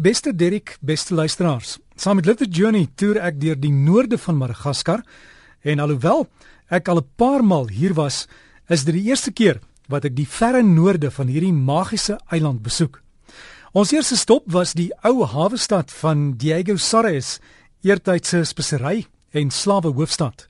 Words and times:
Beste 0.00 0.32
Derek, 0.34 0.78
beste 0.80 1.14
luisteraars. 1.14 1.78
Saam 1.94 2.16
met 2.16 2.24
Little 2.24 2.46
Journey 2.48 2.86
toer 2.96 3.18
ek 3.20 3.34
deur 3.36 3.58
die 3.60 3.72
noorde 3.72 4.16
van 4.16 4.38
Madagaskar 4.40 5.02
en 5.60 5.82
alhoewel 5.84 6.24
ek 6.72 6.88
al 6.88 7.02
'n 7.02 7.10
paar 7.20 7.44
maal 7.44 7.68
hier 7.68 7.92
was, 7.92 8.26
is 8.68 8.84
dit 8.84 8.94
die 8.94 9.10
eerste 9.10 9.30
keer 9.30 9.60
wat 9.92 10.04
ek 10.04 10.16
die 10.16 10.24
verre 10.24 10.62
noorde 10.62 11.10
van 11.10 11.28
hierdie 11.28 11.52
magiese 11.52 12.16
eiland 12.32 12.62
besoek. 12.62 13.02
Ons 13.74 13.92
eerste 13.92 14.16
stop 14.16 14.48
was 14.48 14.72
die 14.72 14.88
ou 15.04 15.26
hawe 15.26 15.58
stad 15.58 15.92
van 15.92 16.32
Diego 16.32 16.76
Soares, 16.76 17.38
eertydse 17.82 18.44
spesery 18.44 19.06
en 19.32 19.50
slawe 19.50 19.92
hoofstad. 19.92 20.48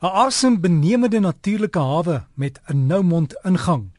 'n 0.00 0.06
Asembenemende 0.06 1.20
natuurlike 1.20 1.78
hawe 1.78 2.26
met 2.36 2.60
'n 2.68 2.86
noumond 2.86 3.34
ingang. 3.42 3.95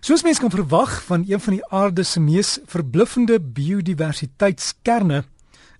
Soos 0.00 0.22
mense 0.24 0.40
kan 0.40 0.48
verwag 0.48 0.94
van 1.04 1.24
een 1.28 1.40
van 1.40 1.58
die 1.58 1.66
aarde 1.68 2.02
se 2.08 2.20
mees 2.24 2.54
verbluffende 2.64 3.36
biodiversiteitskerne, 3.40 5.24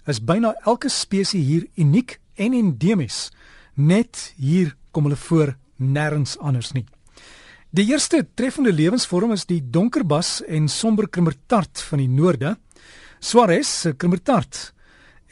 is 0.04 0.20
byna 0.20 0.50
elke 0.68 0.90
spesies 0.92 1.46
hier 1.48 1.64
uniek 1.80 2.18
en 2.36 2.52
endemies. 2.52 3.30
Net 3.74 4.34
hier 4.36 4.74
kom 4.92 5.08
hulle 5.08 5.16
voor, 5.16 5.54
nêrens 5.80 6.36
anders 6.36 6.74
nie. 6.76 6.84
Die 7.72 7.86
eerste 7.88 8.20
treffende 8.36 8.74
lewensvorm 8.76 9.32
is 9.32 9.46
die 9.48 9.62
donkerbas 9.64 10.42
en 10.44 10.68
somber 10.68 11.08
krimmertart 11.08 11.80
van 11.88 12.04
die 12.04 12.10
noorde. 12.12 12.58
Suarez 13.24 13.72
se 13.86 13.94
krimmertart. 13.96 14.74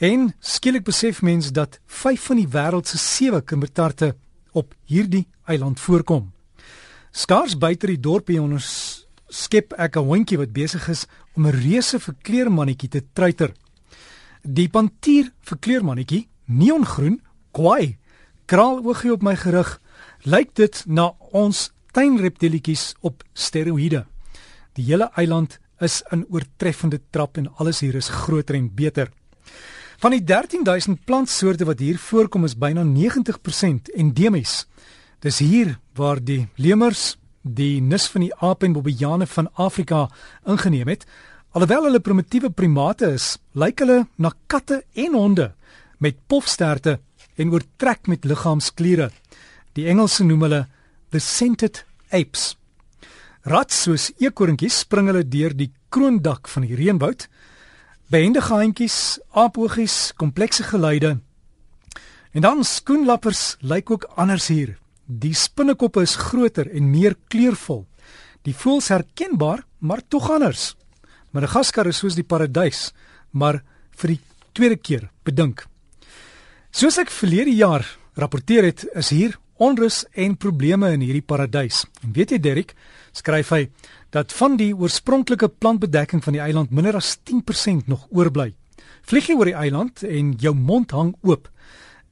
En 0.01 0.31
skielik 0.39 0.87
besef 0.89 1.21
mens 1.21 1.53
dat 1.53 1.77
5 1.85 2.31
van 2.31 2.41
die 2.41 2.49
wêreld 2.49 2.89
se 2.89 2.97
7 2.97 3.45
krimmertarte 3.45 4.15
op 4.57 4.73
hierdie 4.89 5.27
eiland 5.45 5.79
voorkom. 5.79 6.31
Skaars 7.11 7.57
buite 7.57 7.87
die 7.87 7.99
dorpie 7.99 8.41
onder 8.41 8.61
skep 9.29 9.73
ek 9.77 9.97
'n 9.97 10.05
hondjie 10.05 10.37
wat 10.37 10.53
besig 10.53 10.89
is 10.89 11.05
om 11.35 11.47
'n 11.47 11.53
reuse 11.53 11.99
verkleermannetjie 11.99 12.89
te 12.89 13.03
truiter. 13.13 13.53
Die 14.43 14.69
pantier 14.69 15.31
verkleermannetjie, 15.41 16.27
neongroen, 16.45 17.21
kwaai, 17.51 17.97
kraal 18.45 18.83
oogie 18.85 19.11
op 19.11 19.21
my 19.21 19.35
gerug, 19.35 19.79
lyk 20.23 20.55
dit 20.55 20.83
na 20.87 21.13
ons 21.31 21.71
tuinreptilietjies 21.91 22.95
op 23.01 23.23
steroïde. 23.33 24.05
Die 24.73 24.85
hele 24.85 25.11
eiland 25.15 25.59
is 25.79 26.03
in 26.11 26.25
oortreffende 26.29 27.01
trap 27.09 27.37
en 27.37 27.49
alles 27.57 27.79
hier 27.79 27.95
is 27.95 28.09
groter 28.09 28.55
en 28.55 28.69
beter. 28.75 29.11
Van 29.99 30.11
die 30.11 30.23
13000 30.23 31.05
plantsoorte 31.05 31.65
wat 31.65 31.79
hier 31.79 31.97
voorkom 31.97 32.45
is 32.47 32.55
byna 32.55 32.83
90% 32.83 33.89
endemies. 33.93 34.67
Dis 35.19 35.39
hier 35.39 35.79
waar 35.99 36.21
die 36.23 36.47
lemurs, 36.55 37.17
die 37.43 37.81
nis 37.83 38.07
van 38.11 38.23
die 38.23 38.33
aap 38.39 38.63
en 38.63 38.75
bobbejane 38.75 39.27
van 39.27 39.49
Afrika 39.59 40.07
ingeneem 40.47 40.87
het. 40.91 41.05
Alhoewel 41.51 41.89
hulle 41.89 42.01
primitiewe 42.03 42.51
primate 42.53 43.11
is, 43.15 43.37
lyk 43.53 43.81
hulle 43.83 44.05
na 44.17 44.31
katte 44.47 44.83
en 44.93 45.17
honde 45.17 45.51
met 45.99 46.19
pofsterte 46.31 46.99
en 47.39 47.51
oortrek 47.51 48.07
met 48.07 48.27
liggaamskliere. 48.27 49.09
Die 49.75 49.87
Engelse 49.91 50.23
noem 50.23 50.45
hulle 50.47 50.61
the 51.11 51.19
scented 51.19 51.83
apes. 52.11 52.53
Rats 53.47 53.83
soos 53.85 54.09
eekorntjies 54.19 54.83
spring 54.83 55.09
hulle 55.09 55.25
deur 55.25 55.55
die 55.55 55.71
kroondak 55.89 56.47
van 56.51 56.67
die 56.67 56.77
reënwoud. 56.77 57.25
Behendige 58.09 58.53
handjies, 58.53 59.17
aapoogies, 59.31 60.11
komplekse 60.17 60.63
geluide. 60.69 61.17
En 62.31 62.45
dan 62.45 62.63
skoenlappers 62.63 63.57
lyk 63.65 63.91
ook 63.91 64.05
anders 64.15 64.47
hier. 64.47 64.77
Die 65.09 65.33
spinnekoppe 65.33 66.03
is 66.05 66.13
groter 66.21 66.67
en 66.69 66.91
meer 66.91 67.15
kleurvol. 67.33 67.87
Die 68.45 68.53
voels 68.53 68.91
herkenbaar, 68.93 69.63
maar 69.81 70.03
tog 70.05 70.27
anders. 70.29 70.75
Madagaskar 71.33 71.89
is 71.89 71.97
soos 71.97 72.13
die 72.13 72.25
paradys, 72.25 72.91
maar 73.33 73.63
vir 73.97 74.13
die 74.13 74.19
tweede 74.53 74.77
keer 74.77 75.07
bedink. 75.25 75.65
Soos 76.69 76.99
ek 77.01 77.09
verlede 77.09 77.55
jaar 77.57 77.87
rapporteer 78.21 78.69
het, 78.69 78.85
is 78.93 79.09
hier 79.09 79.33
onrus 79.57 80.03
en 80.13 80.37
probleme 80.37 80.91
in 80.93 81.01
hierdie 81.01 81.25
paradys. 81.25 81.87
En 82.05 82.13
weet 82.13 82.35
jy 82.35 82.39
Derek, 82.45 82.75
skryf 83.09 83.49
hy 83.55 83.63
dat 84.13 84.33
van 84.37 84.61
die 84.61 84.75
oorspronklike 84.77 85.49
plantbedekking 85.57 86.21
van 86.21 86.37
die 86.37 86.45
eiland 86.45 86.69
minder 86.69 87.01
as 87.01 87.15
10% 87.25 87.89
nog 87.89 88.05
oorbly. 88.13 88.51
Vlieg 89.09 89.33
jy 89.33 89.41
oor 89.41 89.49
die 89.49 89.57
eiland 89.57 90.05
en 90.05 90.35
jou 90.37 90.53
mond 90.53 90.93
hang 90.93 91.15
oop. 91.25 91.49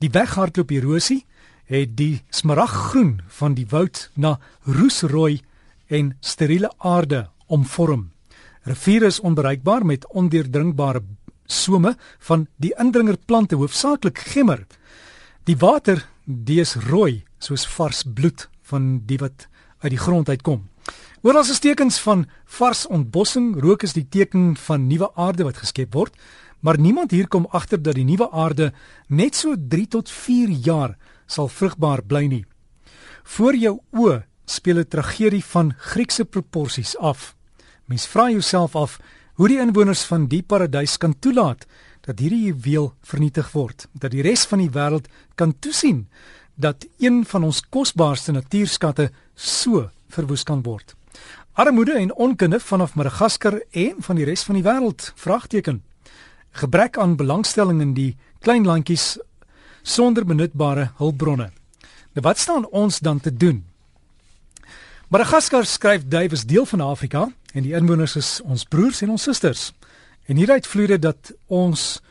Die 0.02 0.10
weg 0.14 0.34
hardloop 0.34 0.74
erosie 0.74 1.27
het 1.68 1.96
die 2.00 2.24
smaraggroen 2.30 3.20
van 3.40 3.56
die 3.58 3.68
woud 3.70 4.10
na 4.16 4.38
roesrooi 4.64 5.42
en 5.88 6.16
steriele 6.20 6.72
aarde 6.78 7.28
omvorm. 7.48 8.12
Riviere 8.68 9.08
is 9.12 9.20
onbereikbaar 9.20 9.86
met 9.86 10.08
ondeurdringbare 10.08 11.04
some 11.46 11.96
van 12.20 12.48
die 12.56 12.74
indringerplante, 12.76 13.56
hoofsaaklik 13.56 14.18
gemmer. 14.18 14.66
Die 15.44 15.58
water, 15.58 16.04
dis 16.26 16.76
rooi 16.76 17.24
soos 17.40 17.68
vars 17.78 18.04
bloed 18.04 18.50
van 18.68 18.98
die 19.08 19.20
wat 19.22 19.48
uit 19.80 19.94
die 19.94 20.02
grond 20.02 20.30
uitkom. 20.30 20.66
Oral 21.22 21.48
is 21.48 21.60
tekens 21.60 22.00
van 22.00 22.26
vars 22.58 22.86
ontbossing, 22.88 23.56
rook 23.62 23.84
is 23.84 23.96
die 23.96 24.06
teken 24.10 24.56
van 24.68 24.88
nuwe 24.88 25.10
aarde 25.16 25.48
wat 25.48 25.58
geskep 25.64 25.96
word, 25.96 26.14
maar 26.68 26.80
niemand 26.80 27.12
hier 27.16 27.28
kom 27.32 27.46
agter 27.56 27.80
dat 27.80 27.96
die 27.96 28.04
nuwe 28.04 28.26
aarde 28.36 28.74
net 29.08 29.38
so 29.40 29.56
3 29.56 29.86
tot 29.88 30.10
4 30.12 30.50
jaar 30.66 30.98
sal 31.26 31.48
vrugbaar 31.48 32.02
bly 32.04 32.26
nie. 32.28 32.44
Voor 33.24 33.56
jou 33.56 33.78
oë 33.96 34.26
speel 34.46 34.80
'n 34.80 34.88
tragedie 34.88 35.44
van 35.44 35.74
Griekse 35.78 36.26
proporsies 36.26 36.98
af. 36.98 37.36
Mens 37.86 38.08
vra 38.08 38.30
jouself 38.30 38.76
af 38.76 39.00
hoe 39.34 39.48
die 39.48 39.60
inwoners 39.60 40.04
van 40.04 40.28
die 40.28 40.44
paradys 40.44 40.98
kan 40.98 41.20
toelaat 41.20 41.66
dat 42.02 42.20
hierdie 42.20 42.44
juweel 42.44 42.94
vernietig 43.02 43.52
word, 43.52 43.88
dat 43.94 44.12
die 44.12 44.22
res 44.22 44.46
van 44.46 44.60
die 44.60 44.70
wêreld 44.70 45.08
kan 45.36 45.60
toesien 45.60 46.08
dat 46.56 46.86
een 47.00 47.26
van 47.26 47.44
ons 47.44 47.62
kosbaarste 47.70 48.32
natuurskatte 48.32 49.12
so 49.36 49.90
verwoes 50.10 50.44
kan 50.44 50.64
word. 50.64 50.96
Armoede 51.54 51.94
en 51.94 52.16
onkunde 52.16 52.60
vanaf 52.60 52.96
Madagaskar 52.96 53.62
en 53.72 53.96
van 54.00 54.16
die 54.16 54.26
res 54.26 54.44
van 54.44 54.56
die 54.56 54.64
wêreld? 54.64 55.12
Vraagteken. 55.16 55.84
Gebrek 56.52 56.98
aan 56.98 57.16
belangstelling 57.16 57.82
in 57.82 57.94
die 57.94 58.18
klein 58.40 58.66
landjies 58.66 59.18
sonder 59.82 60.26
benutbare 60.26 60.92
hulpbronne. 60.98 61.52
Nou 62.14 62.24
wat 62.26 62.40
staan 62.40 62.68
ons 62.70 63.00
dan 63.00 63.20
te 63.20 63.34
doen? 63.34 63.66
Madagaskar 65.08 65.66
skryf 65.66 66.08
Davies 66.08 66.44
deel 66.44 66.66
van 66.66 66.82
Afrika 66.82 67.30
en 67.54 67.64
die 67.64 67.74
inwoners 67.74 68.16
is 68.16 68.32
ons 68.44 68.66
broers 68.66 69.02
en 69.02 69.14
ons 69.16 69.24
susters. 69.24 69.72
En 70.28 70.36
hieruit 70.36 70.68
vloei 70.68 70.88
dit 70.88 71.02
dat 71.02 71.32
ons 71.48 72.02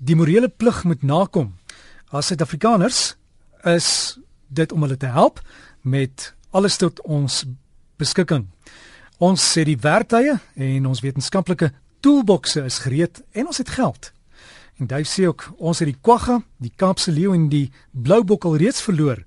die 0.00 0.16
morele 0.16 0.48
plig 0.48 0.84
moet 0.84 1.02
nakom. 1.02 1.52
As 2.08 2.30
Suid-Afrikaners 2.30 3.14
is 3.68 4.18
dit 4.48 4.72
om 4.72 4.82
hulle 4.86 4.96
te 4.96 5.10
help 5.12 5.42
met 5.82 6.32
alles 6.50 6.78
tot 6.80 7.00
ons 7.04 7.44
beskikking. 8.00 8.46
Ons 9.20 9.44
sê 9.52 9.66
die 9.68 9.76
werktuie 9.76 10.38
en 10.56 10.86
ons 10.88 11.02
wetenskaplike 11.04 11.68
toolboxe 12.00 12.64
is 12.64 12.80
gereed 12.84 13.22
en 13.32 13.46
ons 13.46 13.58
het 13.58 13.68
geld. 13.68 14.12
En 14.80 14.86
Dave 14.86 15.08
sê 15.08 15.26
ook 15.28 15.50
ons 15.58 15.78
het 15.78 15.90
die 15.90 15.98
kwagga, 16.00 16.40
die 16.56 16.72
Kaapse 16.76 17.12
leeu 17.12 17.34
en 17.36 17.48
die 17.52 17.70
bloubok 17.92 18.44
al 18.48 18.56
reeds 18.62 18.82
verloor, 18.82 19.20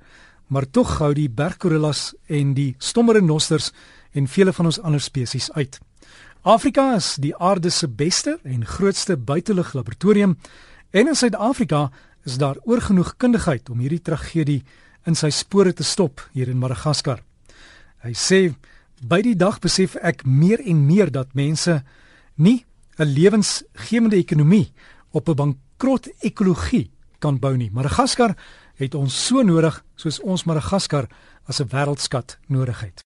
maar 0.48 0.66
tog 0.70 0.98
hou 0.98 1.14
die 1.14 1.30
berggorillas 1.30 2.14
en 2.28 2.54
die 2.58 2.74
stommere 2.78 3.22
nosters 3.22 3.72
en 4.14 4.28
vele 4.28 4.54
van 4.54 4.70
ons 4.70 4.82
ander 4.82 5.02
spesies 5.02 5.52
uit. 5.54 5.80
Afrika 6.44 6.96
is 6.98 7.14
die 7.24 7.36
aarde 7.38 7.70
se 7.70 7.88
beste 7.88 8.40
en 8.44 8.66
grootste 8.66 9.18
buitelug 9.18 9.74
laboratorium 9.74 10.38
en 10.92 11.08
in 11.08 11.16
Suid-Afrika 11.16 11.90
is 12.26 12.38
daar 12.38 12.58
oorgenoeg 12.64 13.16
kundigheid 13.18 13.70
om 13.70 13.80
hierdie 13.80 14.02
tragedie 14.02 14.64
in 15.08 15.16
sy 15.16 15.30
spore 15.30 15.74
te 15.74 15.84
stop 15.84 16.22
hier 16.34 16.50
in 16.52 16.60
Madagaskar. 16.60 17.22
Hy 18.04 18.14
sê 18.18 18.42
by 19.04 19.22
die 19.24 19.36
dag 19.40 19.60
besef 19.64 19.96
ek 20.02 20.26
meer 20.26 20.62
en 20.66 20.86
meer 20.88 21.12
dat 21.12 21.36
mense 21.36 21.82
nie 22.36 22.66
'n 22.98 23.06
lewensgewende 23.06 24.16
ekonomie 24.16 24.72
op 25.12 25.30
'n 25.30 25.36
bankrot 25.36 26.08
ekologie 26.20 26.92
kan 27.20 27.40
bou 27.40 27.56
nie. 27.58 27.72
Madagaskar 27.72 28.36
het 28.76 28.96
ons 28.96 29.26
so 29.28 29.42
nodig 29.42 29.84
soos 29.96 30.20
ons 30.20 30.44
Madagaskar 30.44 31.08
as 31.50 31.60
'n 31.60 31.70
wêreldskat 31.74 32.38
nodig 32.48 32.80
het. 32.82 33.00